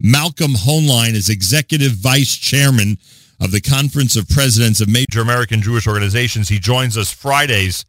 [0.00, 2.98] Malcolm Hoenlein is executive vice chairman
[3.40, 6.48] of the Conference of Presidents of Major American Jewish Organizations.
[6.48, 7.84] He joins us Fridays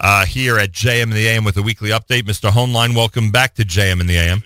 [0.00, 2.22] uh, here at JM in the AM with a weekly update.
[2.22, 2.50] Mr.
[2.50, 4.42] Hoenlein, welcome back to JM in the AM.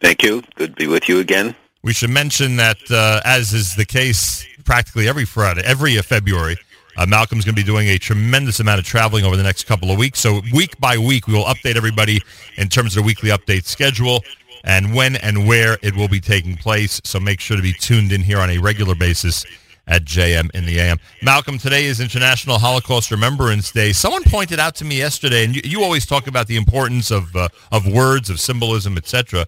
[0.00, 0.42] Thank you.
[0.56, 1.54] Good to be with you again.
[1.84, 6.56] We should mention that, uh, as is the case practically every Friday, every February,
[6.96, 9.92] uh, Malcolm's going to be doing a tremendous amount of traveling over the next couple
[9.92, 10.18] of weeks.
[10.18, 12.20] So week by week, we will update everybody
[12.56, 14.24] in terms of the weekly update schedule
[14.64, 17.00] and when and where it will be taking place.
[17.04, 19.44] So make sure to be tuned in here on a regular basis
[19.86, 20.98] at JM in the AM.
[21.22, 23.92] Malcolm, today is International Holocaust Remembrance Day.
[23.92, 27.36] Someone pointed out to me yesterday, and you, you always talk about the importance of
[27.36, 29.46] uh, of words, of symbolism, etc.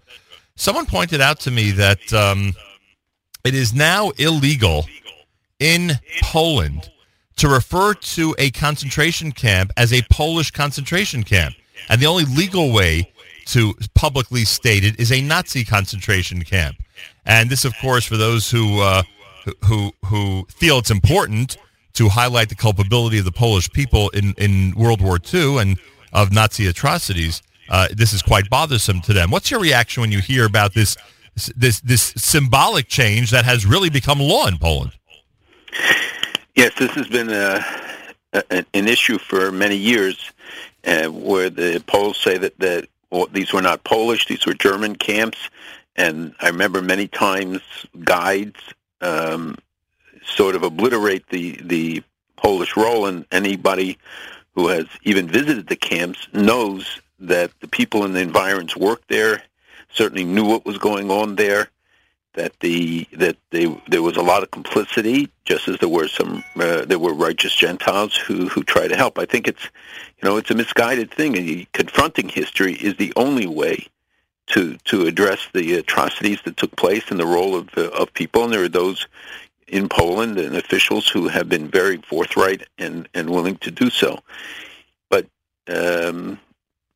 [0.55, 2.55] Someone pointed out to me that um,
[3.45, 4.87] it is now illegal
[5.59, 5.93] in
[6.23, 6.91] Poland
[7.37, 11.55] to refer to a concentration camp as a Polish concentration camp.
[11.89, 13.13] And the only legal way
[13.47, 16.77] to publicly stated is a Nazi concentration camp.
[17.25, 19.03] And this, of course, for those who uh,
[19.65, 21.57] who who feel it's important
[21.95, 25.79] to highlight the culpability of the Polish people in, in World War II and
[26.13, 29.31] of Nazi atrocities, uh, this is quite bothersome to them.
[29.31, 30.97] What's your reaction when you hear about this
[31.57, 34.93] this this symbolic change that has really become law in Poland?
[36.55, 37.65] Yes, this has been a,
[38.33, 40.33] a, an issue for many years,
[40.87, 42.89] uh, where the Poles say that, that
[43.33, 45.51] these were not Polish; these were German camps.
[45.97, 47.61] And I remember many times
[48.05, 48.61] guides
[49.01, 49.57] um,
[50.25, 52.03] sort of obliterate the the
[52.37, 53.99] Polish role, and anybody
[54.55, 59.43] who has even visited the camps knows that the people in the environs worked there,
[59.91, 61.71] certainly knew what was going on there,
[62.37, 66.45] that the that they there was a lot of complicity, just as there were some
[66.57, 69.19] uh, there were righteous Gentiles who who try to help.
[69.19, 73.47] I think it's you know it's a misguided thing, and confronting history is the only
[73.47, 73.87] way
[74.49, 78.45] to to address the atrocities that took place and the role of uh, of people.
[78.45, 79.07] And there are those
[79.67, 84.21] in Poland and officials who have been very forthright and and willing to do so.
[85.11, 85.27] But
[85.69, 86.39] um,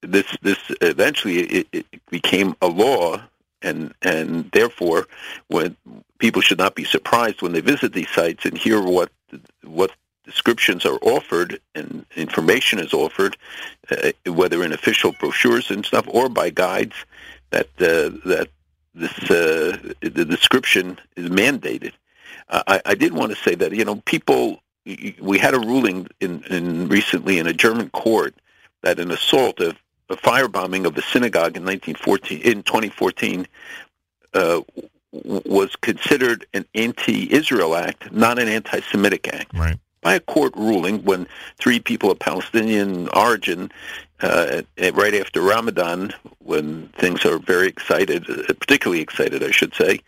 [0.02, 3.20] this this eventually it, it became a law
[3.62, 5.06] and and therefore,
[5.48, 5.76] when
[6.18, 9.10] people should not be surprised when they visit these sites and hear what
[9.64, 9.92] what
[10.24, 13.36] descriptions are offered and information is offered,
[13.90, 16.94] uh, whether in official brochures and stuff or by guides,
[17.50, 18.48] that uh, that
[18.94, 21.92] this uh, the description is mandated.
[22.48, 24.62] I, I did want to say that you know people.
[25.20, 28.34] We had a ruling in, in recently in a German court
[28.82, 29.76] that an assault of
[30.10, 33.46] the firebombing of the synagogue in 1914 in 2014
[34.34, 34.60] uh,
[35.12, 39.54] was considered an anti-Israel act, not an anti-Semitic act.
[39.54, 39.78] Right.
[40.00, 41.28] By a court ruling, when
[41.58, 43.70] three people of Palestinian origin,
[44.20, 44.62] uh,
[44.94, 50.00] right after Ramadan, when things are very excited, uh, particularly excited, I should say,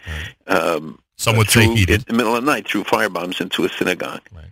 [0.49, 2.01] um, some would say heated.
[2.01, 4.23] In the middle of the night, threw firebombs into a synagogue.
[4.35, 4.47] Right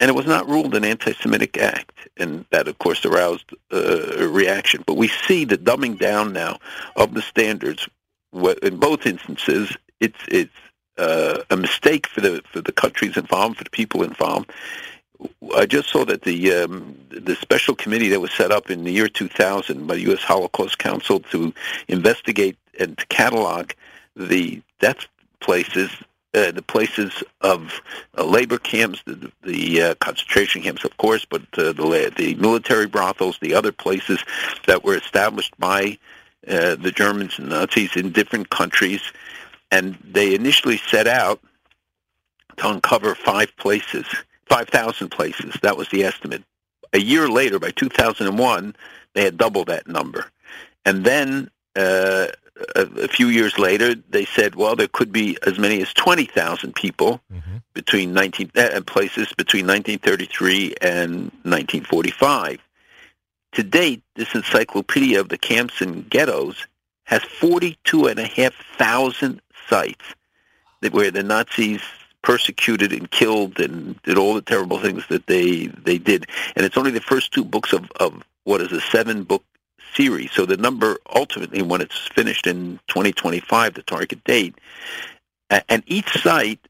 [0.00, 4.84] and it was not ruled an anti-Semitic act, and that, of course, aroused uh, reaction.
[4.86, 6.58] But we see the dumbing down now
[6.96, 7.88] of the standards.
[8.62, 10.52] In both instances, it's it's
[10.98, 14.52] uh, a mistake for the for the countries involved, for the people involved.
[15.56, 18.92] I just saw that the um, the special committee that was set up in the
[18.92, 20.20] year 2000 by the U.S.
[20.20, 21.52] Holocaust Council to
[21.88, 23.72] investigate and to catalog
[24.14, 25.06] the death
[25.40, 25.90] places
[26.38, 27.80] uh, the places of
[28.16, 32.86] uh, labor camps, the, the uh, concentration camps, of course, but uh, the, the military
[32.86, 34.22] brothels, the other places
[34.66, 35.98] that were established by
[36.46, 39.02] uh, the Germans and Nazis in different countries.
[39.70, 41.40] And they initially set out
[42.58, 44.06] to uncover five places,
[44.48, 45.54] 5,000 places.
[45.62, 46.44] That was the estimate.
[46.92, 48.76] A year later, by 2001,
[49.14, 50.26] they had doubled that number.
[50.84, 52.28] And then uh,
[52.74, 56.74] a, a, few years later, they said, well, there could be as many as 20,000
[56.74, 57.56] people mm-hmm.
[57.74, 61.10] between 19 uh, places between 1933 and
[61.44, 62.58] 1945.
[63.52, 66.66] To date, this encyclopedia of the camps and ghettos
[67.04, 70.04] has 42,500 sites
[70.80, 71.82] that, where the Nazis
[72.22, 76.26] persecuted and killed and did all the terrible things that they they did.
[76.56, 79.44] And it's only the first two books of, of what is a seven book
[79.94, 80.32] series.
[80.32, 84.54] So the number ultimately, when it's finished in 2025, the target date,
[85.68, 86.60] and each site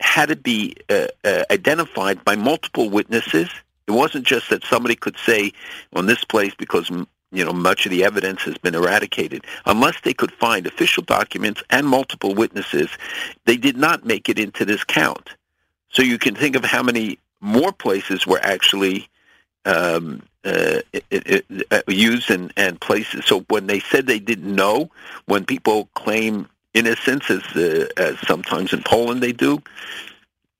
[0.00, 3.48] had to be uh, uh, identified by multiple witnesses.
[3.86, 5.52] It wasn't just that somebody could say
[5.92, 9.44] on this place because you know much of the evidence has been eradicated.
[9.66, 12.88] Unless they could find official documents and multiple witnesses,
[13.44, 15.30] they did not make it into this count.
[15.90, 19.08] So you can think of how many more places were actually
[19.64, 23.26] um, uh, it, it, uh, used and, and places.
[23.26, 24.90] So when they said they didn't know,
[25.26, 29.62] when people claim innocence as uh, as sometimes in Poland they do.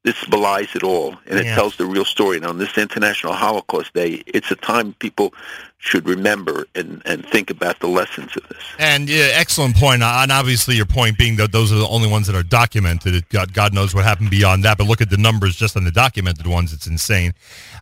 [0.02, 1.55] This belies it all, and it Yeah.
[1.55, 2.38] tells the real story.
[2.38, 5.35] And on this International Holocaust Day, it's a time people
[5.76, 8.62] should remember and, and think about the lessons of this.
[8.79, 10.02] And yeah, excellent point.
[10.02, 13.14] And obviously, your point being that those are the only ones that are documented.
[13.14, 14.79] It, God, God knows what happened beyond that.
[14.79, 17.35] But look at the numbers just on the documented ones; it's insane.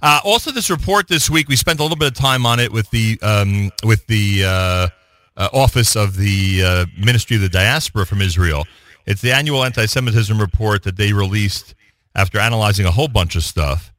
[0.03, 2.73] Uh, also, this report this week, we spent a little bit of time on it
[2.73, 4.89] with the um, with the uh,
[5.37, 8.65] uh, office of the uh, Ministry of the Diaspora from Israel.
[9.07, 11.75] It's the annual anti-Semitism report that they released
[12.15, 13.93] after analyzing a whole bunch of stuff.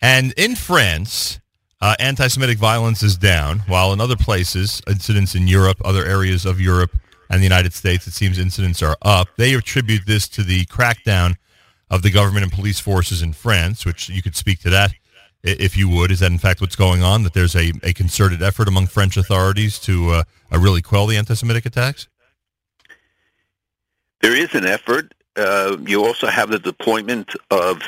[0.00, 1.40] And in France,
[1.80, 6.60] uh, anti-Semitic violence is down, while in other places, incidents in Europe, other areas of
[6.60, 6.96] Europe
[7.30, 9.28] and the United States, it seems incidents are up.
[9.36, 11.36] They attribute this to the crackdown
[11.90, 14.92] of the government and police forces in France, which you could speak to that
[15.42, 16.10] if you would.
[16.10, 17.22] Is that in fact what's going on?
[17.22, 21.16] That there's a, a concerted effort among French authorities to uh, uh, really quell the
[21.16, 22.08] anti-Semitic attacks?
[24.20, 25.14] There is an effort.
[25.36, 27.82] Uh, you also have the deployment of,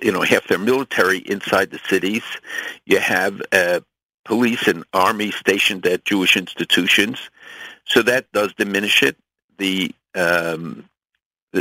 [0.00, 2.22] you know, half their military inside the cities.
[2.86, 3.80] You have uh,
[4.24, 7.30] police and army stationed at Jewish institutions,
[7.84, 9.16] so that does diminish it.
[9.58, 10.88] The, um,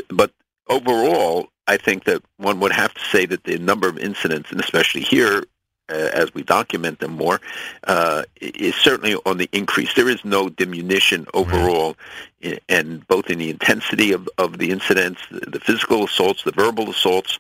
[0.10, 0.32] but
[0.68, 4.60] overall, I think that one would have to say that the number of incidents, and
[4.62, 5.44] especially here,
[5.90, 7.42] as we document them more,
[7.88, 9.94] uh, is certainly on the increase.
[9.94, 11.96] There is no diminution overall,
[12.44, 16.52] i- and both in the intensity of, of the incidents, the, the physical assaults, the
[16.52, 17.40] verbal assaults,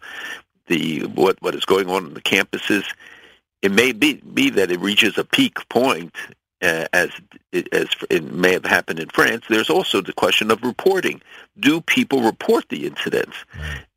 [0.67, 2.85] the what what is going on in the campuses.
[3.61, 6.13] It may be be that it reaches a peak point,
[6.63, 7.09] uh, as
[7.71, 9.45] as it may have happened in France.
[9.49, 11.21] There's also the question of reporting.
[11.59, 13.35] Do people report the incidents?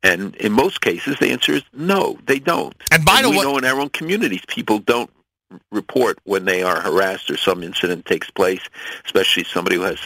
[0.03, 2.75] And in most cases, the answer is no, they don't.
[2.91, 5.09] And by the way, we know in our own communities, people don't
[5.71, 8.61] report when they are harassed or some incident takes place,
[9.05, 9.99] especially somebody who has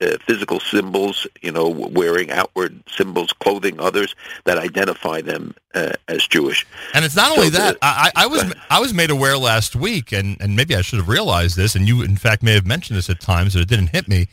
[0.00, 4.14] uh, physical symbols, you know, wearing outward symbols, clothing others
[4.44, 6.66] that identify them uh, as Jewish.
[6.94, 7.76] And it's not So only that.
[7.80, 10.98] I, I I was I was made aware last week, and, and maybe I should
[10.98, 13.68] have realized this, and you in fact may have mentioned this at times, but it
[13.68, 14.28] didn't hit me.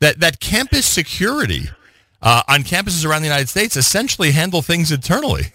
[0.00, 1.70] That that campus security
[2.22, 5.52] uh, on campuses around the United States essentially handle things internally,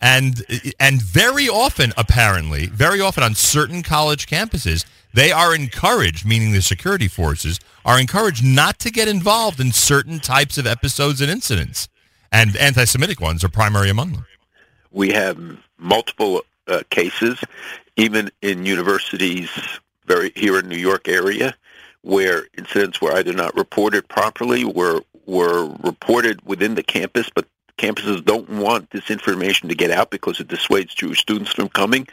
[0.00, 0.44] and
[0.78, 6.60] and very often, apparently, very often on certain college campuses, they are encouraged, meaning the
[6.60, 11.88] security forces are encouraged not to get involved in certain types of episodes and incidents,
[12.30, 14.26] and anti-Semitic ones are primary among them.
[14.90, 15.38] We have
[15.78, 17.40] multiple uh, cases,
[17.96, 19.50] even in universities
[20.06, 21.54] very here in New York area,
[22.02, 27.46] where incidents were either not reported properly, were were reported within the campus, but
[27.78, 32.06] campuses don't want this information to get out because it dissuades Jewish students from coming,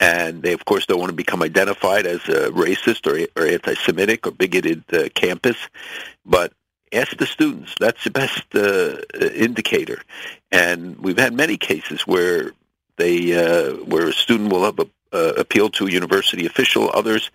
[0.00, 4.26] and they of course don't want to become identified as a racist or, or anti-Semitic
[4.26, 5.56] or bigoted uh, campus,
[6.24, 6.52] but
[6.92, 7.74] ask the students.
[7.78, 8.98] That's the best uh,
[9.34, 10.02] indicator.
[10.50, 12.52] And we've had many cases where
[12.96, 17.30] they uh, where a student will have a, uh, appealed to a university official, others,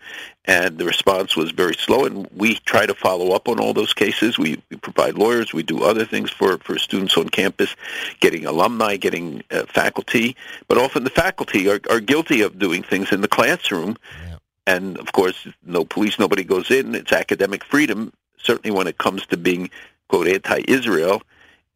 [0.46, 2.06] and the response was very slow.
[2.06, 4.38] And we try to follow up on all those cases.
[4.38, 5.54] We, we provide lawyers.
[5.54, 7.76] We do other things for, for students on campus,
[8.20, 10.36] getting alumni, getting uh, faculty.
[10.68, 13.98] But often the faculty are, are guilty of doing things in the classroom.
[14.28, 14.38] Yeah.
[14.68, 16.96] And of course, no police, nobody goes in.
[16.96, 18.14] It's academic freedom.
[18.38, 19.70] Certainly, when it comes to being
[20.08, 21.22] quote anti-Israel,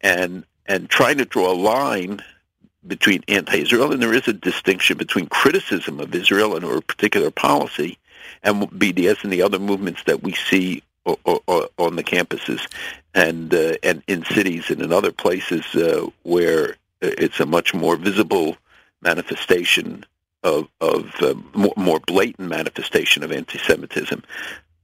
[0.00, 2.20] and and trying to draw a line
[2.86, 7.30] between anti-Israel, and there is a distinction between criticism of Israel and or a particular
[7.30, 7.98] policy,
[8.42, 12.66] and BDS and the other movements that we see on the campuses
[13.14, 17.96] and uh, and in cities and in other places uh, where it's a much more
[17.96, 18.56] visible
[19.02, 20.04] manifestation
[20.42, 24.22] of of uh, more, more blatant manifestation of anti-Semitism.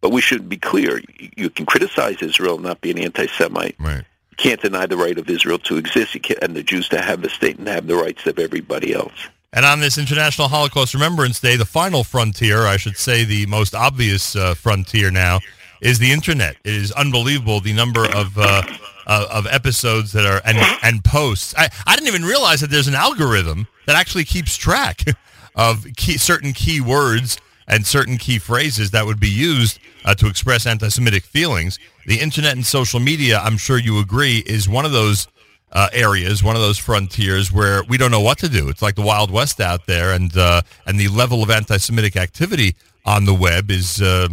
[0.01, 1.01] But we should be clear:
[1.37, 4.05] you, can criticize Israel, and not be an anti-Semite Right.
[4.37, 7.59] Can't deny the right of Israel to exist, and the Jews to have the state
[7.59, 9.29] and have the rights of everybody else.
[9.53, 13.75] And on this International Holocaust Remembrance Day, the final frontier, I should say the most
[13.75, 15.41] obvious uh, frontier now,
[15.83, 16.57] is the internet.
[16.65, 18.63] It is unbelievable the number of uh,
[19.07, 21.55] uh, of episodes that are and and posts.
[21.59, 25.05] I, I didn't even realize that there's an algorithm that actually keeps track
[25.55, 30.27] of key, certain key words and certain key phrases that would be used uh, to
[30.27, 31.79] express anti-Semitic feelings.
[32.07, 35.29] The internet and social media, I'm sure you agree, is one of those
[35.73, 38.69] uh, areas, one of those frontiers where we don't know what to do.
[38.69, 42.77] It's like the Wild West out there, and uh, and the level of anti-Semitic activity
[43.05, 44.29] on the web is uh,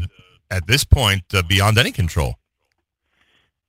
[0.52, 2.36] at this point uh, beyond any control.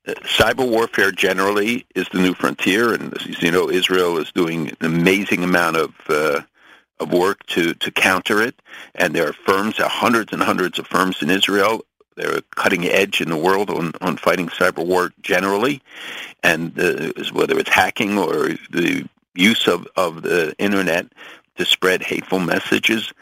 [0.06, 4.86] Cyber warfare generally is the new frontier, and as you know, Israel is doing an
[4.86, 6.40] amazing amount of uh,
[7.00, 8.54] of work to to counter it.
[8.94, 11.84] And there are firms, there are hundreds and hundreds of firms in Israel.
[12.16, 15.80] they're cutting edge in the world on, on fighting cyber war generally,
[16.42, 21.06] and uh, whether it's hacking or the use of, of the internet
[21.56, 23.12] to spread hateful messages.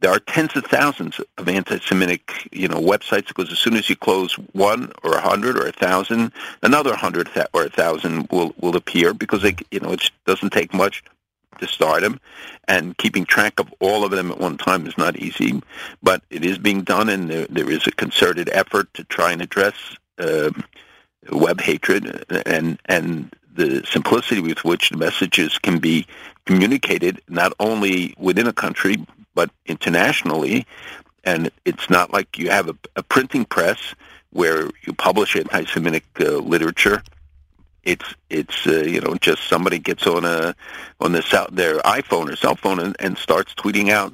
[0.00, 3.96] There are tens of thousands of anti-Semitic, you know, websites because as soon as you
[3.96, 8.76] close one or a hundred or a thousand, another hundred or a thousand will will
[8.76, 11.02] appear because they, you know, it doesn't take much
[11.58, 12.20] to start them,
[12.68, 15.62] and keeping track of all of them at one time is not easy.
[16.02, 19.42] But it is being done, and there, there is a concerted effort to try and
[19.42, 19.74] address
[20.18, 20.64] um,
[21.30, 26.06] web hatred and and the simplicity with which the messages can be
[26.44, 30.66] communicated, not only within a country but internationally.
[31.24, 33.94] And it's not like you have a, a printing press
[34.30, 37.02] where you publish anti-Semitic uh, literature
[37.86, 40.54] it's it's uh, you know just somebody gets on a
[41.00, 44.12] on the cell, their iPhone or cell phone and, and starts tweeting out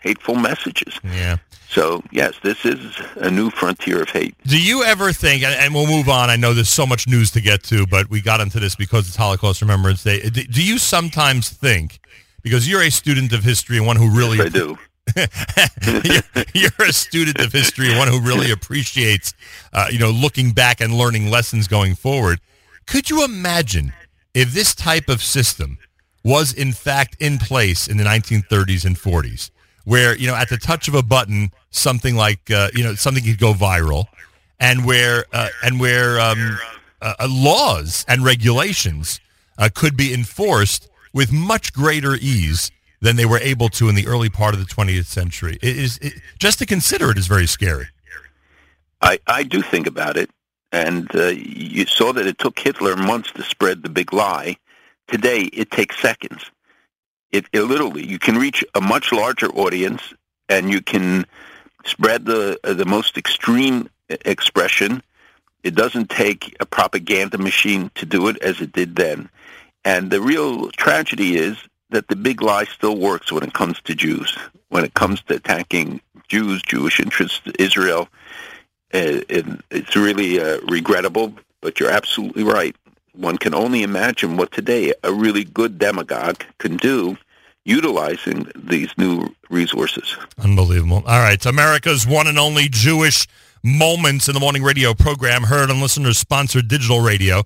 [0.00, 1.00] hateful messages.
[1.02, 1.38] Yeah.
[1.68, 4.36] So yes, this is a new frontier of hate.
[4.44, 5.42] Do you ever think?
[5.42, 6.30] And we'll move on.
[6.30, 9.08] I know there's so much news to get to, but we got into this because
[9.08, 10.28] it's Holocaust Remembrance Day.
[10.28, 11.98] Do you sometimes think,
[12.42, 14.78] because you're a student of history and one who really yes, I do.
[16.04, 19.34] you're, you're, a student of history and one who really appreciates,
[19.72, 22.40] uh, you know, looking back and learning lessons going forward.
[22.86, 23.92] Could you imagine
[24.34, 25.78] if this type of system
[26.24, 29.50] was in fact in place in the 1930s and 40s,
[29.84, 33.22] where you know at the touch of a button, something like uh, you know something
[33.22, 34.06] could go viral,
[34.58, 36.58] and where uh, and where um,
[37.02, 39.20] uh, uh laws and regulations
[39.58, 44.06] uh, could be enforced with much greater ease than they were able to in the
[44.06, 45.58] early part of the 20th century.
[45.62, 47.86] It is it, just to consider it is very scary.
[49.00, 50.30] I, I do think about it,
[50.74, 54.56] and uh, you saw that it took Hitler months to spread the big lie.
[55.06, 56.50] Today, it takes seconds.
[57.30, 60.02] It, it literally, you can reach a much larger audience,
[60.48, 61.26] and you can
[61.84, 65.00] spread the uh, the most extreme expression.
[65.62, 69.28] It doesn't take a propaganda machine to do it as it did then.
[69.84, 71.56] And the real tragedy is
[71.90, 74.36] that the big lie still works when it comes to Jews,
[74.70, 78.08] when it comes to attacking Jews, Jewish interests, Israel
[78.94, 82.76] it, it's really uh, regrettable, but you're absolutely right.
[83.14, 87.16] One can only imagine what today a really good demagogue can do
[87.64, 90.16] utilizing these new resources.
[90.38, 91.02] Unbelievable.
[91.06, 91.44] All right.
[91.46, 93.26] America's one and only Jewish
[93.62, 97.42] Moments in the Morning radio program heard on listeners-sponsored digital radio.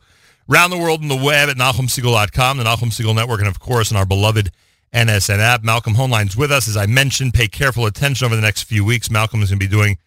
[0.48, 3.92] Round the world in the web at NachumSegal.com, the Nachum Segal Network, and of course
[3.92, 4.50] on our beloved
[4.92, 5.62] NSN app.
[5.62, 6.66] Malcolm Hoenlein's with us.
[6.66, 9.10] As I mentioned, pay careful attention over the next few weeks.
[9.10, 9.98] Malcolm is going to be doing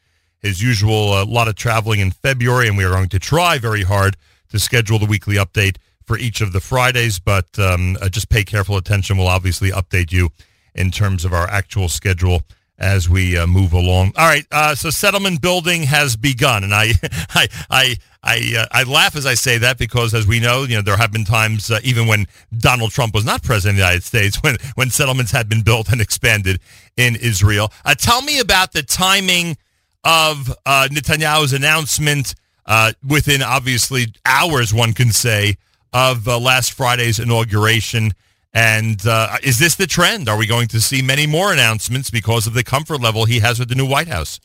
[0.41, 3.57] his usual a uh, lot of traveling in February, and we are going to try
[3.57, 4.17] very hard
[4.49, 7.19] to schedule the weekly update for each of the Fridays.
[7.19, 9.17] But um, uh, just pay careful attention.
[9.17, 10.29] We'll obviously update you
[10.73, 12.41] in terms of our actual schedule
[12.81, 14.11] as we uh, move along.
[14.17, 16.93] All right, uh, so settlement building has begun, and I,
[17.29, 20.75] I, I, I, uh, I, laugh as I say that because, as we know, you
[20.75, 22.25] know there have been times, uh, even when
[22.57, 25.91] Donald Trump was not president of the United States, when when settlements had been built
[25.91, 26.59] and expanded
[26.97, 27.71] in Israel.
[27.97, 29.57] Tell me about the timing
[30.03, 35.55] of uh, Netanyahu's announcement uh, within obviously hours, one can say,
[35.93, 38.11] of uh, last Friday's inauguration.
[38.53, 40.27] And uh, is this the trend?
[40.27, 43.59] Are we going to see many more announcements because of the comfort level he has
[43.59, 44.39] with the new White House?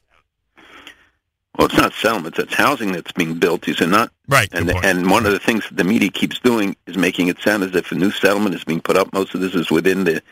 [1.59, 3.63] Well, it's not settlements; it's housing that's being built.
[3.63, 4.49] These are not right.
[4.53, 7.75] And and one of the things the media keeps doing is making it sound as
[7.75, 9.11] if a new settlement is being put up.
[9.15, 10.23] Most of this is within the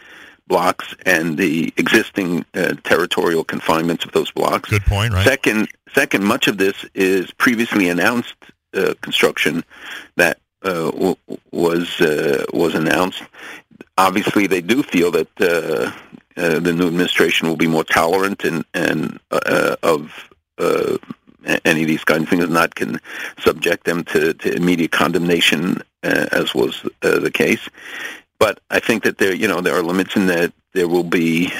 [0.46, 4.70] blocks and the existing uh, territorial confinements of those blocks.
[4.70, 5.24] Good point, right?
[5.24, 8.34] Second, second, much of this is previously announced
[8.74, 9.64] uh, construction
[10.16, 11.16] that uh, w-
[11.52, 13.22] was uh, was announced.
[13.96, 15.92] Obviously, they do feel that uh,
[16.36, 20.30] uh, the new administration will be more tolerant and and of
[21.64, 22.98] any of these kinds of things, not can
[23.38, 27.68] subject them to, to immediate condemnation, as was the case.
[28.38, 31.52] But I think that there, you know, there are limits in that there will be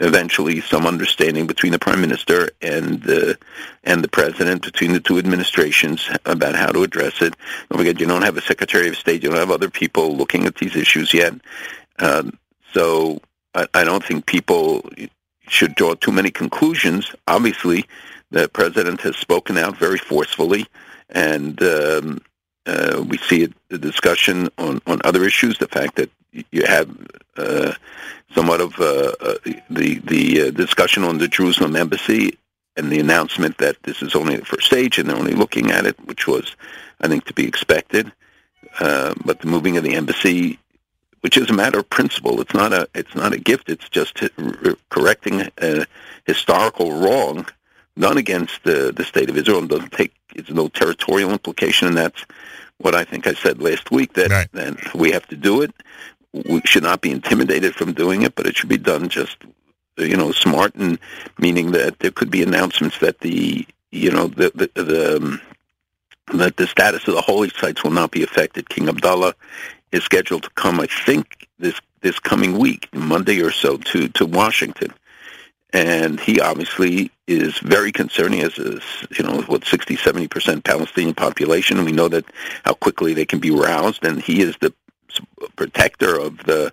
[0.00, 3.38] eventually some understanding between the prime minister and the
[3.84, 7.34] and the president, between the two administrations, about how to address it.
[7.68, 10.46] Don't forget, you don't have a secretary of state, you don't have other people looking
[10.46, 11.34] at these issues yet.
[11.98, 12.38] Um,
[12.72, 13.20] so
[13.54, 14.88] I, I don't think people
[15.48, 17.14] should draw too many conclusions.
[17.26, 17.86] Obviously,
[18.30, 20.66] the president has spoken out very forcefully,
[21.10, 22.20] and um,
[22.66, 26.10] uh, we see the discussion on, on other issues, the fact that
[26.50, 26.88] you have
[27.36, 27.72] uh,
[28.34, 29.34] somewhat of uh, uh
[29.70, 32.38] the the uh, discussion on the Jerusalem embassy
[32.76, 35.86] and the announcement that this is only the first stage and they're only looking at
[35.86, 36.54] it, which was,
[37.00, 38.12] I think, to be expected.
[38.78, 40.58] Uh, but the moving of the embassy,
[41.22, 43.68] which is a matter of principle, it's not a it's not a gift.
[43.68, 44.22] It's just
[44.90, 45.86] correcting a
[46.26, 47.46] historical wrong
[47.98, 52.24] done against the the state of Israel doesn't take it's no territorial implication, and that's
[52.80, 54.52] what I think I said last week that Right.
[54.52, 55.72] that we have to do it.
[56.32, 59.36] We should not be intimidated from doing it, but it should be done just
[59.96, 60.98] you know smart and
[61.38, 65.40] meaning that there could be announcements that the you know the the, the um,
[66.34, 68.68] that the status of the holy sites will not be affected.
[68.68, 69.34] King Abdullah
[69.92, 74.24] is scheduled to come, I think, this this coming week, Monday or so, to to
[74.26, 74.92] Washington,
[75.72, 78.34] and he obviously is very concerned.
[78.34, 78.80] as a
[79.16, 82.24] you know what 60 70 percent Palestinian population, and we know that
[82.64, 84.72] how quickly they can be roused, and he is the
[85.56, 86.72] protector of the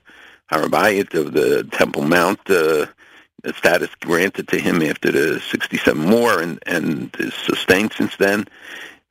[0.49, 2.39] Har HaBayit of the Temple Mount.
[2.49, 2.87] Uh,
[3.55, 8.45] status granted to him after the 67 war and, and is sustained since then.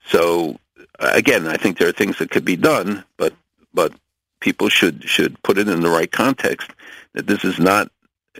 [0.04, 0.58] So
[0.98, 3.34] again, I think there are things that could be done, but
[3.72, 3.92] but
[4.40, 6.70] people should should put it in the right context.
[7.14, 7.90] That this is not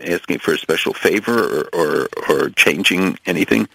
[0.03, 3.67] asking for a special favor or or, or changing anything.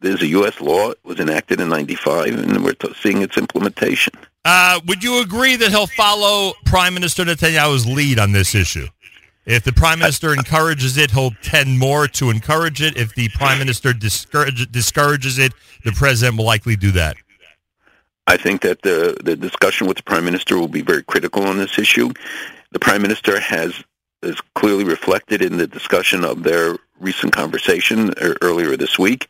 [0.00, 0.60] There's a U.S.
[0.60, 0.90] law.
[0.90, 4.14] It was enacted in '95, and we're t- seeing its implementation.
[4.44, 8.86] Uh, would you agree that he'll follow Prime Minister Netanyahu's lead on this issue?
[9.44, 12.96] If the Prime Minister encourages it, he'll tend more to encourage it.
[12.96, 15.52] If the Prime Minister discourage, discourages it,
[15.84, 17.16] the President will likely do that.
[18.26, 21.56] I think that the the discussion with the prime minister will be very critical on
[21.58, 22.12] this issue.
[22.70, 23.74] The prime minister has
[24.22, 29.28] is clearly reflected in the discussion of their recent conversation er- earlier this week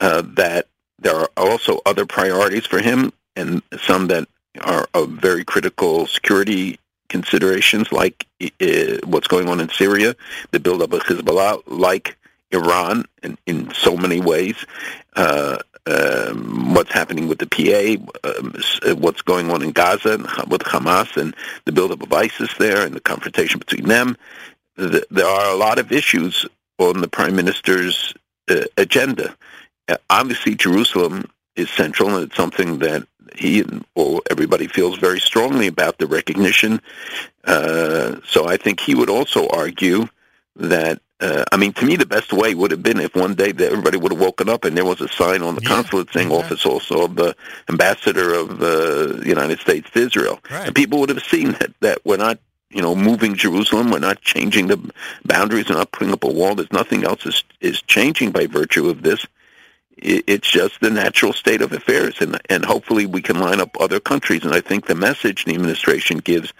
[0.00, 0.66] uh, that
[0.98, 4.28] there are also other priorities for him and some that
[4.62, 6.78] are of very critical security
[7.08, 10.14] considerations like uh, what's going on in Syria,
[10.50, 12.16] the buildup of Hezbollah, like
[12.50, 14.56] Iran in, in so many ways.
[15.16, 18.54] Uh, um, what's happening with the PA, um,
[18.86, 20.18] uh, what's going on in Gaza
[20.48, 24.16] with Hamas and the buildup of ISIS there and the confrontation between them.
[24.76, 26.46] Th- There are a lot of issues
[26.78, 28.14] on the prime minister's
[28.50, 29.34] uh, agenda.
[29.88, 31.24] Uh, obviously, Jerusalem
[31.56, 36.06] is central, and it's something that he and or everybody feels very strongly about the
[36.06, 36.80] recognition.
[37.44, 40.08] Uh, so I think he would also argue
[40.56, 43.50] that uh, I mean, to me, the best way would have been if one day
[43.52, 46.12] that everybody would have woken up and there was a sign on the Yeah, consulate
[46.12, 46.44] saying exactly.
[46.54, 47.34] office also of the
[47.68, 50.38] ambassador of uh, the United States to Israel.
[50.50, 50.66] Right.
[50.66, 52.38] And people would have seen that, that we're not,
[52.70, 53.90] you know, moving Jerusalem.
[53.90, 54.78] We're not changing the
[55.24, 55.68] boundaries.
[55.68, 56.54] We're not putting up a wall.
[56.54, 59.26] There's nothing else is, is changing by virtue of this.
[60.00, 62.20] I- It's just the natural state of affairs.
[62.20, 64.44] And, and hopefully we can line up other countries.
[64.44, 66.52] And I think the message the administration gives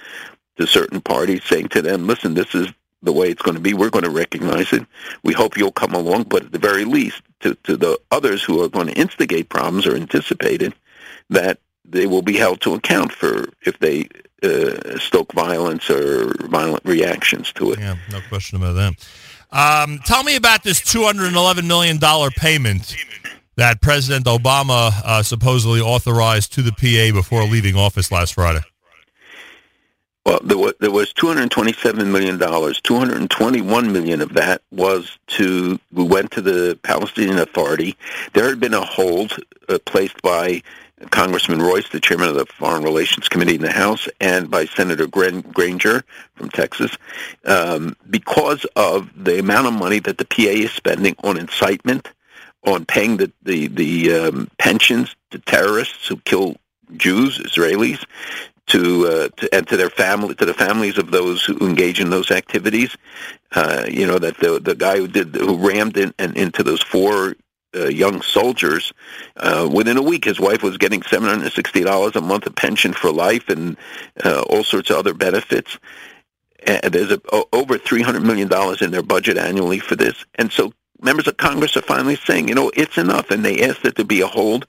[0.57, 2.67] to certain parties saying to them, listen, this is
[3.03, 3.75] the way it's going to be.
[3.75, 4.87] We're going to recognize it.
[5.23, 8.63] We hope you'll come along, but at the very least, to, to the others who
[8.63, 10.75] are going to instigate problems or anticipate it,
[11.31, 14.09] that they will be held to account for if they
[14.43, 17.79] uh, stoke violence or violent reactions to it.
[17.79, 18.95] Yeah, no question about that.
[19.51, 21.99] Um, tell me about this $211 million
[22.37, 22.95] payment
[23.57, 28.61] that President Obama uh, supposedly authorized to the PA before leaving office last Friday.
[30.29, 32.83] Well, there was, there was 227 million dollars.
[32.83, 37.97] 221 million of that was to we went to the Palestinian Authority.
[38.35, 39.39] There had been a hold
[39.71, 40.63] uh, placed by
[41.11, 45.07] Congressman Royce, the chairman of the Foreign Relations Committee in the House, and by Senator
[45.07, 46.95] Granger from Texas,
[47.47, 52.07] um, because of the amount of money that the PA is spending on incitement,
[52.65, 56.57] on paying the the, the um, pensions to terrorists who kill
[56.97, 58.05] Jews, Israelis,
[58.69, 62.11] to, uh, to and to their family, to the families of those who engage in
[62.11, 62.97] those activities.
[63.53, 66.83] Uh, you know that the the guy who did who rammed in, and into those
[66.83, 67.35] four
[67.77, 68.93] uh, young soldiers
[69.37, 72.55] uh, within a week, his wife was getting seven hundred sixty dollars a month of
[72.55, 73.77] pension for life and
[74.25, 75.79] uh, all sorts of other benefits.
[76.67, 77.21] And there's a,
[77.53, 81.37] over three hundred million dollars in their budget annually for this, and so members of
[81.37, 84.27] Congress are finally saying, you know, it's enough, and they asked it to be a
[84.27, 84.67] hold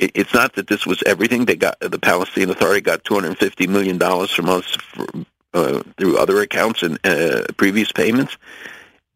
[0.00, 1.44] it's not that this was everything.
[1.44, 5.06] They got the Palestinian Authority got 250 million dollars from us for,
[5.52, 8.36] uh, through other accounts and uh, previous payments,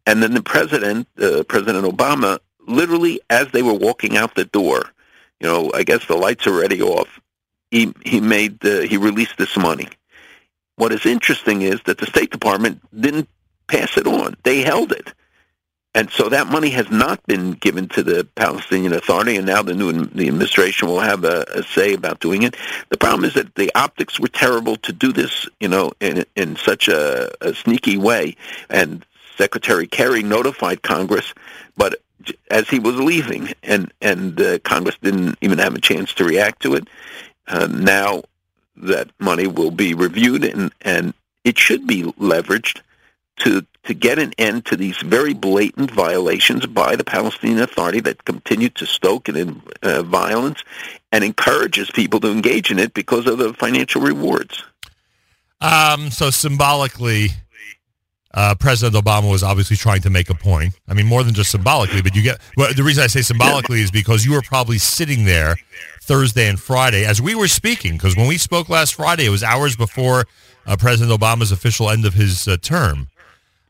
[0.06, 4.84] and then the president, uh, President Obama, literally as they were walking out the door,
[5.40, 7.20] you know, I guess the lights are already off.
[7.70, 9.88] He he made uh, he released this money.
[10.76, 13.28] What is interesting is that the State Department didn't
[13.68, 15.12] pass it on; they held it.
[15.94, 19.74] And so that money has not been given to the Palestinian Authority, and now the
[19.74, 22.56] new the administration will have a, a say about doing it.
[22.88, 26.56] The problem is that the optics were terrible to do this, you know, in in
[26.56, 28.36] such a, a sneaky way.
[28.68, 29.06] And
[29.38, 31.32] Secretary Kerry notified Congress,
[31.76, 31.94] but
[32.50, 36.62] as he was leaving, and and uh, Congress didn't even have a chance to react
[36.62, 36.88] to it.
[37.46, 38.22] Uh, now
[38.76, 42.80] that money will be reviewed, and and it should be leveraged
[43.38, 48.24] to to get an end to these very blatant violations by the Palestinian Authority that
[48.24, 50.64] continue to stoke in uh, violence
[51.12, 54.64] and encourages people to engage in it because of the financial rewards.
[55.60, 57.28] Um, so symbolically,
[58.34, 60.74] uh, President Obama was obviously trying to make a point.
[60.88, 63.80] I mean, more than just symbolically, but you get well, the reason I say symbolically
[63.80, 65.56] is because you were probably sitting there
[66.02, 67.92] Thursday and Friday as we were speaking.
[67.92, 70.24] Because when we spoke last Friday, it was hours before
[70.66, 73.08] uh, President Obama's official end of his uh, term.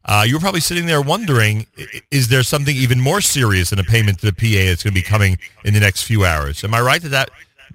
[0.06, 1.66] Uh, you were probably sitting there wondering,
[2.10, 5.00] is there something even more serious than a payment to the PA that's going to
[5.00, 6.62] be coming in the next few hours?
[6.62, 7.30] Am I right that that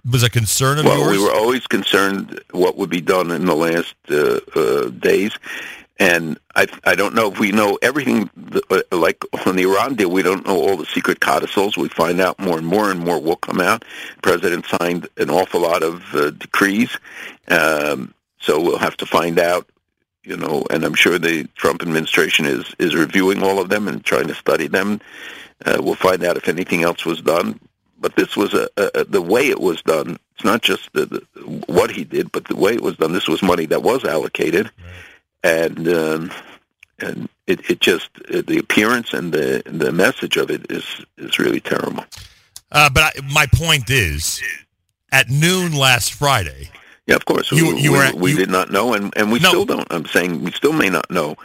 [0.10, 1.18] was a concern of well, yours?
[1.18, 5.38] we were always concerned what would be done in the last uh, uh, days.
[6.00, 8.30] And I, I don't know if we know everything,
[8.70, 11.78] uh, like on the Iran deal, we don't know all the secret codicils.
[11.78, 13.84] We find out more and more and more will come out.
[14.16, 16.98] The president signed an awful lot of uh, decrees.
[17.50, 19.68] Um, so we'll have to find out
[20.24, 24.04] you know, and I'm sure the Trump administration is is reviewing all of them and
[24.04, 25.02] trying to study them.
[25.66, 27.60] Uh, we'll find out if anything else was done.
[28.02, 30.18] But this was a, a the way it was done.
[30.36, 31.20] It's not just the, the,
[31.68, 33.12] what he did, but the way it was done.
[33.12, 34.72] This was money that was allocated,
[35.44, 36.32] and um,
[37.00, 41.40] and it, it just uh, the appearance and the the message of it is is
[41.40, 42.06] really terrible.
[42.72, 44.42] Uh, but I, my point is,
[45.12, 46.70] at noon last Friday,
[47.10, 47.52] yeah, of course.
[47.52, 49.50] You, we, you were, we, we you, did not know, and, and we no.
[49.50, 49.88] still don't.
[49.90, 51.36] I'm saying we still may not know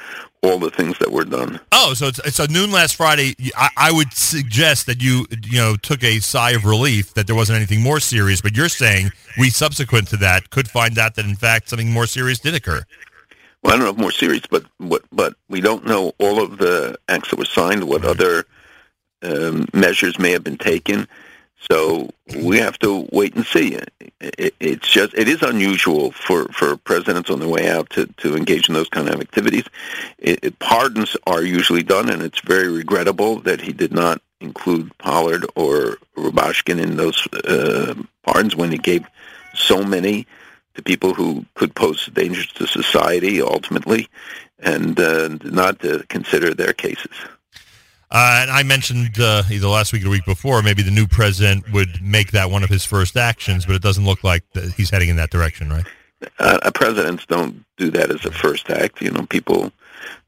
[0.42, 1.58] all the things that were done.
[1.72, 3.34] Oh, so it's, it's a noon last Friday.
[3.56, 7.34] I, I, would suggest that you you know took a sigh of relief that there
[7.34, 8.42] wasn't anything more serious.
[8.42, 12.06] But you're saying we subsequent to that could find out that in fact something more
[12.06, 12.82] serious did occur.
[13.62, 16.58] Well, I don't know if more serious, but what but we don't know all of
[16.58, 17.84] the acts that were signed.
[17.84, 18.10] What right.
[18.10, 18.44] other
[19.22, 21.08] um, measures may have been taken.
[21.70, 23.78] So we have to wait and see.
[24.20, 28.36] It, it's just it is unusual for, for presidents on their way out to, to
[28.36, 29.64] engage in those kind of activities.
[30.18, 34.96] It, it, pardons are usually done, and it's very regrettable that he did not include
[34.98, 39.06] Pollard or Rubashkin in those uh, pardons when he gave
[39.54, 40.26] so many
[40.74, 44.08] to people who could pose dangers to society ultimately,
[44.58, 47.12] and uh, not to consider their cases.
[48.14, 51.08] Uh, and I mentioned uh, either last week or the week before, maybe the new
[51.08, 54.44] president would make that one of his first actions, but it doesn't look like
[54.76, 55.84] he's heading in that direction, right?
[56.38, 59.02] Uh, presidents don't do that as a first act.
[59.02, 59.72] You know, people.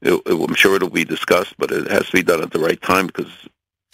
[0.02, 2.58] It, it, I'm sure it'll be discussed, but it has to be done at the
[2.58, 3.30] right time because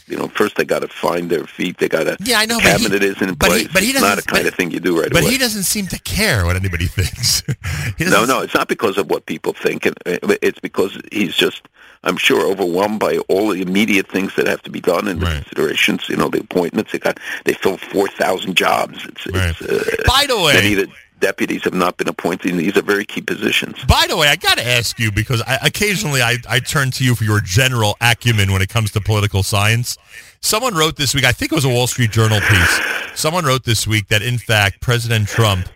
[0.06, 1.78] you know, first they got to find their feet.
[1.78, 2.58] They got to yeah, I know.
[2.58, 3.62] Cabinet he, is in place.
[3.62, 5.26] He, but he it's not a kind but, of thing you do right but away.
[5.28, 7.42] But he doesn't seem to care what anybody thinks.
[8.00, 9.88] no, no, it's not because of what people think.
[10.06, 11.68] It's because he's just
[12.04, 15.26] I'm sure, overwhelmed by all the immediate things that have to be done and the
[15.26, 15.36] right.
[15.36, 16.08] considerations.
[16.08, 16.92] You know, the appointments.
[16.92, 19.04] They got they fill four thousand jobs.
[19.06, 19.54] It's, right.
[19.60, 20.88] it's uh, by the way, the
[21.22, 22.54] deputies have not been appointed.
[22.56, 23.82] These are very key positions.
[23.86, 27.04] By the way, I got to ask you because I, occasionally I, I turn to
[27.04, 29.96] you for your general acumen when it comes to political science.
[30.40, 31.24] Someone wrote this week.
[31.24, 32.80] I think it was a Wall Street Journal piece.
[33.14, 35.68] Someone wrote this week that in fact President Trump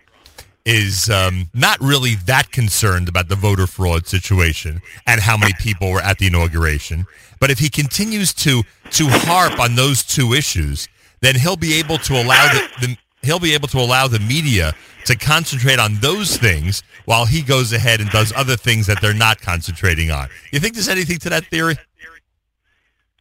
[0.65, 5.89] is um, not really that concerned about the voter fraud situation and how many people
[5.89, 7.05] were at the inauguration.
[7.39, 10.89] But if he continues to to harp on those two issues,
[11.21, 14.73] then he'll be able to allow the, the he'll be able to allow the media
[15.05, 19.13] to concentrate on those things while he goes ahead and does other things that they're
[19.13, 20.29] not concentrating on.
[20.51, 21.75] You think there's anything to that theory?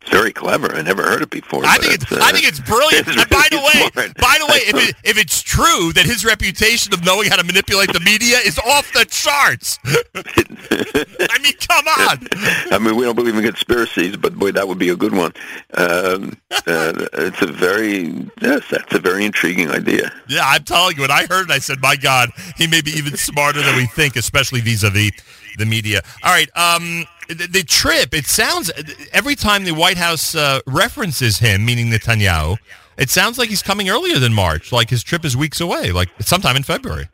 [0.07, 0.73] It's very clever.
[0.73, 1.65] I never heard it before.
[1.67, 3.09] I think it's, uh, I think it's brilliant.
[3.09, 4.17] It's and by the way, smart.
[4.19, 7.43] by the way, if it, if it's true that his reputation of knowing how to
[7.45, 12.29] manipulate the media is off the charts, I mean, come on.
[12.73, 15.33] I mean, we don't believe in conspiracies, but boy, that would be a good one.
[15.75, 20.13] Um, uh, it's a very yes, that's a very intriguing idea.
[20.29, 21.03] Yeah, I'm telling you.
[21.03, 23.87] When I heard it, I said, "My God, he may be even smarter than we
[23.87, 25.11] think, especially vis-a-vis
[25.59, 26.49] the media." All right.
[26.57, 28.71] Um, the, the, trip, it sounds,
[29.13, 32.59] every time the White House uh, references him, meaning Netanyahu,
[32.97, 36.09] it sounds like he's coming earlier than March, like his trip is weeks away, like
[36.21, 37.09] sometime in February.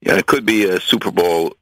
[0.00, 1.54] Yeah, it could be a Super Bowl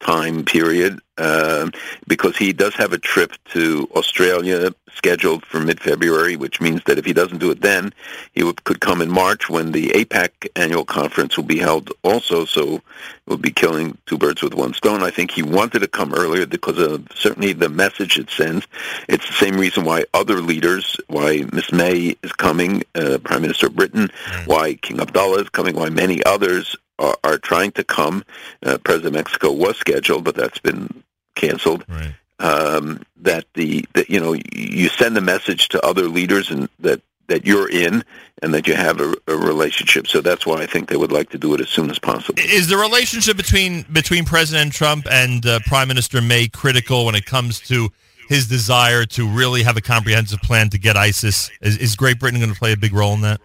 [0.00, 1.70] time period uh,
[2.06, 7.04] because he does have a trip to Australia scheduled for mid-February, which means that if
[7.04, 7.92] he doesn't do it then,
[8.32, 12.44] he would, could come in March when the AIPAC annual conference will be held also,
[12.44, 12.82] so it
[13.26, 15.02] will be killing two birds with one stone.
[15.02, 18.66] I think he wanted to come earlier because of certainly the message it sends.
[19.08, 23.66] It's the same reason why other leaders, why Miss May is coming, uh, Prime Minister
[23.66, 24.46] of Britain, mm.
[24.46, 28.24] why King Abdullah is coming, why many others are, are trying to come.
[28.64, 31.02] Uh, President Mexico was scheduled, but that's been
[31.34, 31.84] canceled.
[31.88, 32.14] Right.
[32.38, 37.00] Um, that the that you know you send the message to other leaders and that
[37.28, 38.04] that you're in
[38.42, 40.06] and that you have a, a, relationship.
[40.06, 42.38] So that's why I think they would like to do it as soon as possible.
[42.38, 47.26] Is the relationship between between President Trump and uh, Prime Minister May critical when it
[47.26, 47.88] comes to
[48.28, 51.50] his desire to really have a comprehensive plan to get ISIS?
[51.60, 53.40] Is, is Great Britain going to play a big role in that?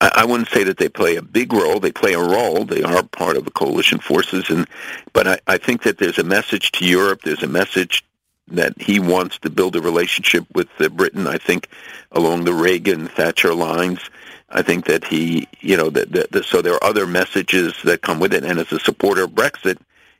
[0.00, 1.80] I, I wouldn't say that they play a big role.
[1.80, 2.64] They play a role.
[2.64, 4.66] They are part of the coalition forces, and
[5.12, 7.22] but I, I think that there's a message to Europe.
[7.22, 8.04] There's a message
[8.48, 11.26] that he wants to build a relationship with uh, Britain.
[11.26, 11.68] I think
[12.12, 14.00] along the Reagan Thatcher lines.
[14.48, 18.02] I think that he, you know, that, that, that so there are other messages that
[18.02, 18.44] come with it.
[18.44, 19.76] And as a supporter of Brexit,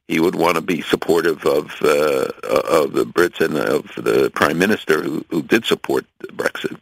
[0.08, 4.58] he would want to be supportive of uh, of the Brits and of the Prime
[4.58, 6.76] Minister who, who did support Brexit.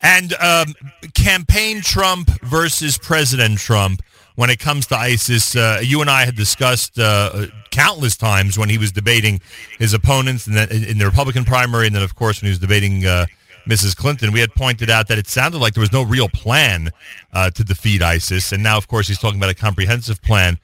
[0.00, 0.74] And um,
[1.14, 4.02] campaign Trump versus President Trump
[4.38, 5.56] when it comes to ISIS.
[5.56, 9.40] Uh, you and I had discussed uh, countless times when he was debating
[9.80, 12.60] his opponents in the, in the, Republican primary, and then, of course, when he was
[12.60, 13.26] debating uh,
[13.68, 13.96] Mrs.
[13.96, 14.30] Clinton.
[14.30, 16.90] We had pointed out that it sounded like there was no real plan
[17.32, 20.56] uh, to defeat ISIS, and now, of course, he's talking about a comprehensive plan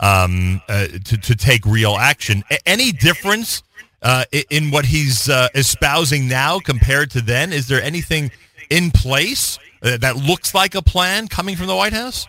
[0.00, 2.42] um, uh, to, to take real action.
[2.50, 3.62] A- any difference
[4.02, 7.52] uh, in what he's espousing now compared to then?
[7.52, 8.32] Is there anything–
[8.70, 12.26] in place that looks like a plan coming from the White House?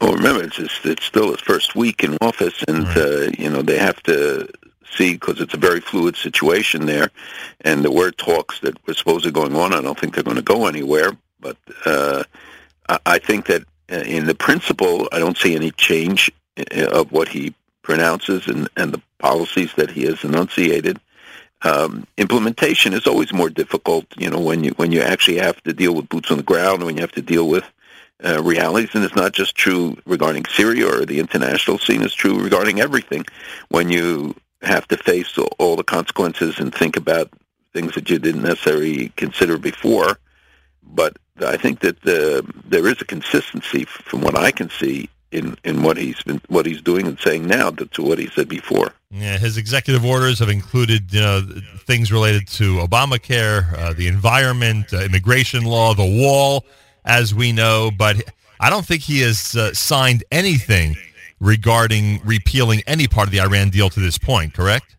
[0.00, 2.96] Well, remember, it's just, it's still his first week in office, and right.
[2.96, 4.48] uh, you know they have to
[4.90, 7.10] see because it's a very fluid situation there,
[7.60, 9.74] and there were talks that were supposedly going on.
[9.74, 12.24] I don't think they're going to go anywhere, but uh,
[12.88, 17.12] I, I think that uh, in the principle, I don't see any change uh, of
[17.12, 20.98] what he pronounces and, and the policies that he has enunciated.
[21.64, 25.72] Um, implementation is always more difficult, you know, when you when you actually have to
[25.72, 27.64] deal with boots on the ground, when you have to deal with
[28.22, 32.02] uh, realities, and it's not just true regarding Syria or the international scene.
[32.02, 33.24] It's true regarding everything.
[33.68, 37.30] When you have to face all the consequences and think about
[37.72, 40.18] things that you didn't necessarily consider before.
[40.82, 45.56] But I think that the, there is a consistency from what I can see in,
[45.64, 48.92] in what he's been what he's doing and saying now to, what he said before.
[49.10, 51.42] Yeah, his executive orders have included you know
[51.80, 56.64] things related to Obamacare, uh, the environment, uh, immigration law, the wall,
[57.04, 57.90] as we know.
[57.96, 58.22] But
[58.60, 60.96] I don't think he has uh, signed anything
[61.40, 64.54] regarding repealing any part of the Iran deal to this point.
[64.54, 64.96] Correct?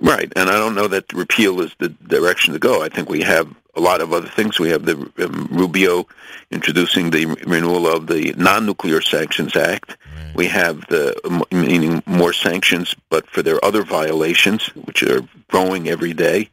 [0.00, 2.82] Right, and I don't know that repeal is the direction to go.
[2.82, 4.58] I think we have a lot of other things.
[4.58, 6.06] We have the um, Rubio
[6.50, 9.96] introducing the renewal of the Non-Nuclear Sanctions Act.
[10.16, 10.34] Right.
[10.34, 16.14] We have the meaning more sanctions, but for their other violations, which are growing every
[16.14, 16.50] day.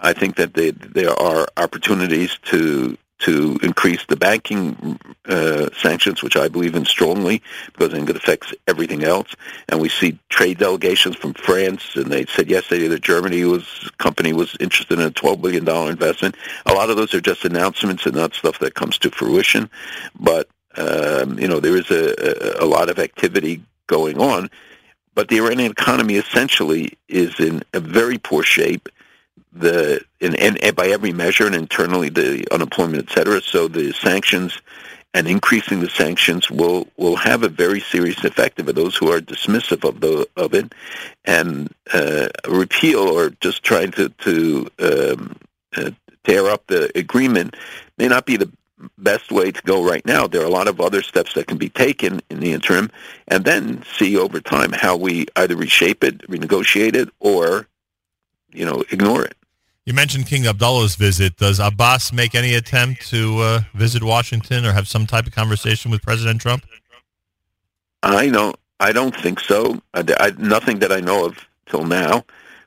[0.00, 6.36] I think that they, there are opportunities to to increase the banking uh, sanctions, which
[6.36, 9.34] I believe in strongly, because I think it affects everything else.
[9.68, 14.32] And we see trade delegations from France, and they said yesterday that Germany was company
[14.32, 16.36] was interested in a $12 billion investment.
[16.66, 19.70] A lot of those are just announcements and not stuff that comes to fruition.
[20.18, 24.50] But um, you know, there is a, a, a lot of activity going on.
[25.14, 28.88] But the Iranian economy essentially is in a very poor shape
[29.52, 33.40] the and, and, by every measure and internally the unemployment, et cetera.
[33.40, 34.60] So the sanctions
[35.14, 39.20] and increasing the sanctions will will have a very serious effect for those who are
[39.20, 40.72] dismissive of the of it,
[41.24, 45.36] and uh, repeal or just trying to to um,
[45.76, 45.90] uh,
[46.24, 47.56] tear up the agreement
[47.98, 48.50] may not be the
[48.98, 50.26] best way to go right now.
[50.26, 52.90] There are a lot of other steps that can be taken in the interim,
[53.28, 57.68] and then see over time how we either reshape it, renegotiate it, or
[58.52, 59.36] you know ignore it.
[59.84, 61.36] You mentioned King Abdullah's visit.
[61.38, 65.90] Does Abbas make any attempt to uh, visit Washington or have some type of conversation
[65.90, 66.64] with President Trump?
[68.02, 68.56] I don't.
[68.78, 69.80] I don't think so.
[69.94, 72.24] I, I, nothing that I know of till now,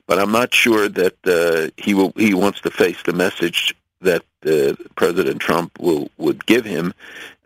[0.07, 2.11] but I'm not sure that uh, he will.
[2.17, 6.93] He wants to face the message that uh, President Trump will would give him,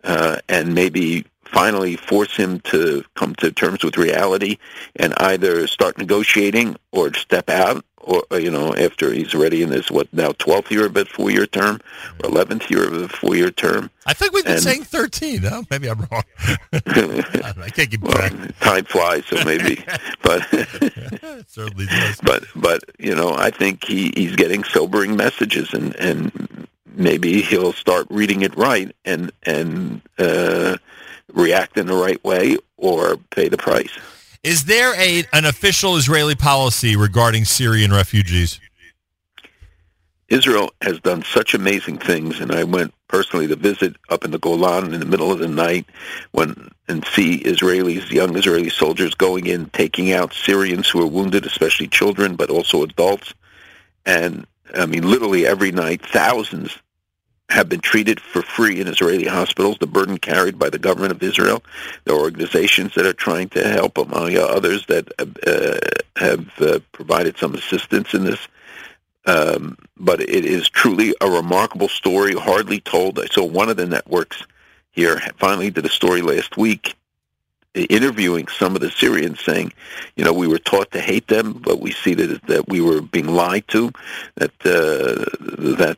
[0.03, 4.57] uh, and maybe finally force him to come to terms with reality
[4.95, 9.91] and either start negotiating or step out or you know after he's already in his
[9.91, 11.79] what now 12th year of a four-year term
[12.23, 13.89] or 11th year of a four-year term.
[14.05, 16.23] I think we've been and, saying 13 no maybe i'm wrong.
[16.73, 18.33] I can't keep track.
[18.33, 19.83] Well, time flies so maybe.
[20.21, 20.43] But
[21.47, 22.19] certainly does.
[22.21, 27.73] but but you know i think he he's getting sobering messages and and maybe he'll
[27.73, 30.77] start reading it right and and uh
[31.33, 33.97] react in the right way or pay the price.
[34.43, 38.59] Is there a an official Israeli policy regarding Syrian refugees?
[40.29, 44.37] Israel has done such amazing things, and I went personally to visit up in the
[44.37, 45.87] Golan in the middle of the night
[46.31, 51.45] when and see Israelis, young Israeli soldiers going in, taking out Syrians who are wounded,
[51.45, 53.33] especially children, but also adults.
[54.05, 56.77] And I mean, literally every night, thousands
[57.49, 61.23] have been treated for free in Israeli hospitals, the burden carried by the government of
[61.23, 61.63] Israel.
[62.05, 65.79] There are organizations that are trying to help, among others that uh,
[66.15, 68.47] have uh, provided some assistance in this.
[69.25, 73.19] Um, but it is truly a remarkable story, hardly told.
[73.19, 74.43] I saw one of the networks
[74.91, 76.95] here finally did a story last week
[77.73, 79.71] interviewing some of the Syrians saying,
[80.15, 83.01] you know, we were taught to hate them, but we see that that we were
[83.01, 83.91] being lied to,
[84.35, 85.25] that uh,
[85.77, 85.97] that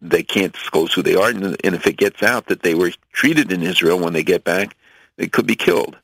[0.00, 2.92] they can't disclose who they are, and, and if it gets out that they were
[3.12, 4.76] treated in Israel when they get back,
[5.16, 5.96] they could be killed.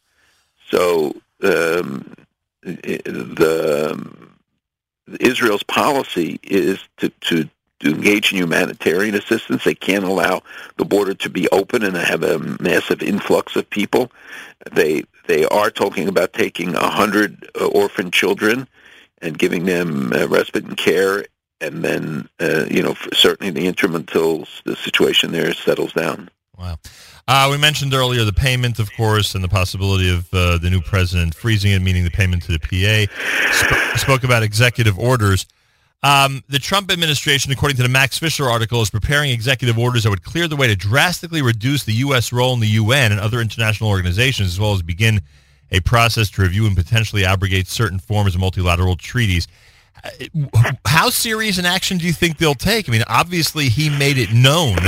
[0.71, 2.15] So um,
[2.63, 4.35] the um,
[5.19, 7.49] Israel's policy is to, to
[7.81, 9.65] to engage in humanitarian assistance.
[9.65, 10.43] They can't allow
[10.77, 14.13] the border to be open and have a massive influx of people.
[14.73, 18.69] They they are talking about taking a hundred uh, orphan children
[19.23, 21.25] and giving them uh, respite and care,
[21.61, 26.31] and then uh, you know certainly in the interim until the situation there settles down.
[26.59, 26.79] Wow.
[27.27, 30.81] Uh, we mentioned earlier the payment, of course, and the possibility of uh, the new
[30.81, 33.13] president freezing it, meaning the payment to the PA.
[33.55, 35.47] Sp- spoke about executive orders.
[36.03, 40.11] Um, the Trump administration, according to the Max Fisher article, is preparing executive orders that
[40.11, 42.33] would clear the way to drastically reduce the U.S.
[42.33, 45.21] role in the UN and other international organizations, as well as begin
[45.71, 49.47] a process to review and potentially abrogate certain forms of multilateral treaties.
[50.87, 52.89] How serious an action do you think they'll take?
[52.89, 54.79] I mean, obviously, he made it known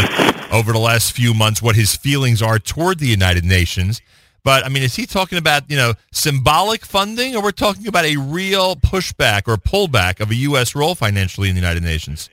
[0.50, 4.00] over the last few months what his feelings are toward the United Nations.
[4.44, 8.04] But I mean, is he talking about you know symbolic funding, or we're talking about
[8.04, 10.74] a real pushback or pullback of a U.S.
[10.74, 12.28] role financially in the United Nations?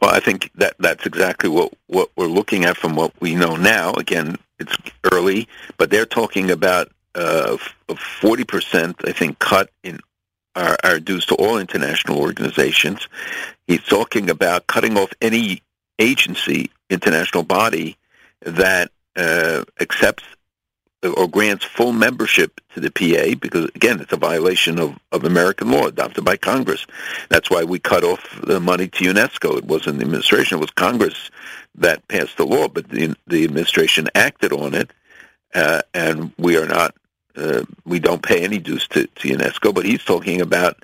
[0.00, 3.56] Well, I think that that's exactly what what we're looking at from what we know
[3.56, 3.92] now.
[3.94, 4.74] Again, it's
[5.12, 10.00] early, but they're talking about uh, a forty percent, I think, cut in
[10.58, 13.08] our dues to all international organizations.
[13.66, 15.62] He's talking about cutting off any
[15.98, 17.96] agency, international body
[18.42, 20.24] that uh, accepts
[21.02, 25.70] or grants full membership to the PA because, again, it's a violation of, of American
[25.70, 26.86] law adopted by Congress.
[27.28, 29.58] That's why we cut off the money to UNESCO.
[29.58, 31.30] It wasn't the administration; it was Congress
[31.76, 34.92] that passed the law, but the, the administration acted on it,
[35.54, 36.94] uh, and we are not.
[37.38, 40.82] Uh, we don't pay any dues to, to UNESCO, but he's talking about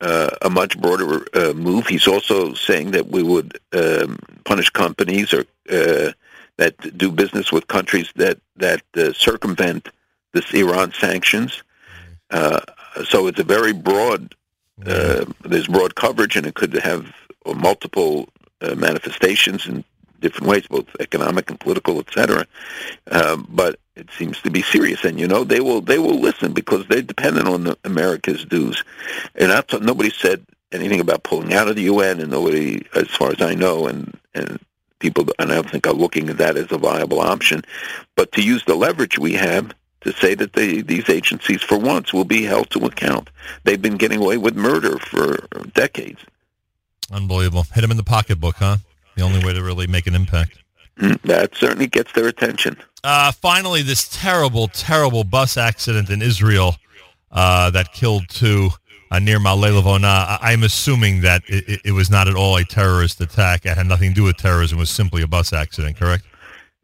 [0.00, 1.86] uh, a much broader uh, move.
[1.86, 6.12] He's also saying that we would um, punish companies or uh,
[6.56, 9.88] that do business with countries that that uh, circumvent
[10.32, 11.62] this Iran sanctions.
[12.30, 12.60] Uh,
[13.04, 14.34] so it's a very broad.
[14.78, 17.14] There's broad coverage, and it could have
[17.46, 18.28] multiple
[18.60, 19.84] manifestations in
[20.22, 22.46] different ways, both economic and political, etc.
[23.10, 26.52] Um, but it seems to be serious, and you know they will they will listen
[26.52, 28.82] because they're dependent on the, America's dues.
[29.34, 33.30] And I nobody said anything about pulling out of the UN, and nobody, as far
[33.30, 34.58] as I know, and and
[34.98, 37.62] people, and I don't think are looking at that as a viable option.
[38.16, 42.12] But to use the leverage we have to say that they, these agencies, for once,
[42.12, 43.30] will be held to account.
[43.64, 46.20] They've been getting away with murder for decades.
[47.10, 47.66] Unbelievable.
[47.74, 48.78] Hit them in the pocketbook, huh?
[49.16, 50.61] The only way to really make an impact.
[50.98, 52.76] Mm, that certainly gets their attention.
[53.04, 56.76] Uh, finally, this terrible, terrible bus accident in Israel
[57.30, 58.70] uh, that killed two
[59.10, 60.38] uh, near Lavona.
[60.40, 63.66] I'm assuming that it, it, was not at all a terrorist attack.
[63.66, 64.78] It had nothing to do with terrorism.
[64.78, 66.24] It was simply a bus accident, correct?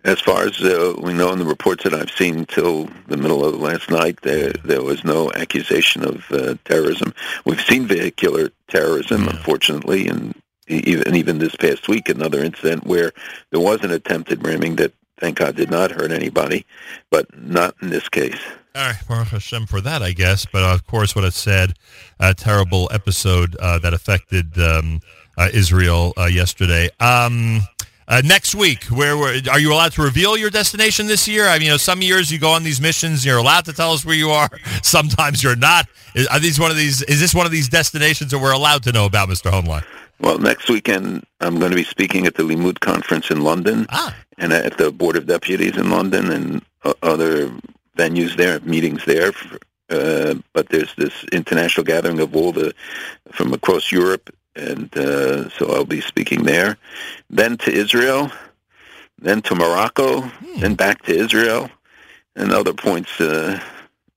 [0.05, 3.45] As far as uh, we know in the reports that I've seen till the middle
[3.45, 7.13] of last night, there there was no accusation of uh, terrorism.
[7.45, 9.31] We've seen vehicular terrorism, yeah.
[9.31, 10.35] unfortunately, and
[10.69, 13.13] even even this past week, another incident where
[13.51, 16.65] there was an attempted ramming that, thank God, did not hurt anybody,
[17.11, 18.41] but not in this case.
[18.75, 20.47] All right, Baruch Hashem for that, I guess.
[20.47, 21.75] But of course, what I said,
[22.21, 25.01] a terrible episode uh, that affected um,
[25.37, 26.89] uh, Israel uh, yesterday.
[27.01, 27.61] Um,
[28.07, 31.47] uh, next week, where, where, are you allowed to reveal your destination this year?
[31.47, 33.93] I mean, you know, some years you go on these missions, you're allowed to tell
[33.93, 34.49] us where you are.
[34.83, 35.87] Sometimes you're not.
[36.15, 37.03] Is, are these one of these?
[37.03, 39.51] Is this one of these destinations that we're allowed to know about, Mr.
[39.51, 39.85] Hoenlein?
[40.21, 44.15] Well, next weekend I'm going to be speaking at the Limmud conference in London, ah.
[44.37, 46.63] and at the Board of Deputies in London, and
[47.03, 47.51] other
[47.97, 49.33] venues there, meetings there.
[49.91, 52.75] Uh, but there's this international gathering of all the
[53.31, 56.77] from across Europe, and uh, so I'll be speaking there.
[57.31, 58.31] Then to Israel,
[59.19, 60.61] then to Morocco, hmm.
[60.61, 61.71] then back to Israel,
[62.35, 63.61] and other points uh,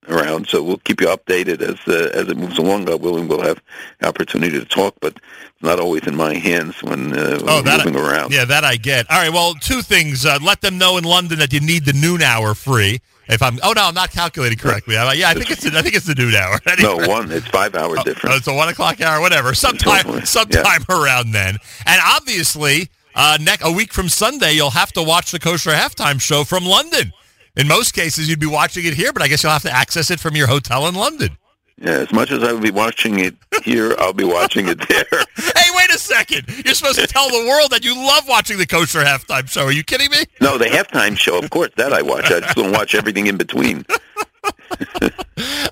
[0.07, 0.47] around.
[0.47, 2.85] So we'll keep you updated as uh, as it moves along.
[2.85, 3.61] God willing, we'll have
[4.01, 7.85] opportunity to talk, but it's not always in my hands when, uh, when oh, that
[7.85, 8.33] moving I, around.
[8.33, 9.09] Yeah, that I get.
[9.09, 9.31] All right.
[9.31, 10.25] Well, two things.
[10.25, 12.99] Uh, let them know in London that you need the noon hour free.
[13.29, 14.97] If I'm, oh no, I'm not calculating correctly.
[14.97, 16.59] I'm like, yeah, I think it's, I think it's the noon hour.
[16.81, 17.31] No, one.
[17.31, 18.33] It's five hours oh, difference.
[18.33, 19.53] Oh, it's a one o'clock hour, whatever.
[19.53, 21.01] Sometime, sometime yeah.
[21.03, 21.57] around then.
[21.85, 26.19] And obviously, uh, next a week from Sunday, you'll have to watch the kosher halftime
[26.19, 27.13] show from London.
[27.55, 30.09] In most cases, you'd be watching it here, but I guess you'll have to access
[30.09, 31.37] it from your hotel in London.
[31.77, 35.05] Yeah, as much as I would be watching it here, I'll be watching it there.
[35.35, 36.45] hey, wait a second.
[36.63, 39.65] You're supposed to tell the world that you love watching the kosher halftime show.
[39.65, 40.25] Are you kidding me?
[40.39, 42.25] No, the halftime show, of course, that I watch.
[42.31, 43.83] I just don't watch everything in between.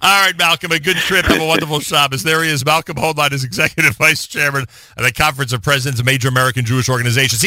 [0.01, 1.25] All right, Malcolm, a good trip.
[1.25, 2.23] Have a wonderful Shabbos.
[2.23, 2.65] There he is.
[2.65, 4.63] Malcolm Hoenlein is Executive Vice Chairman
[4.97, 7.38] of the Conference of Presidents of Major American Jewish Organizations.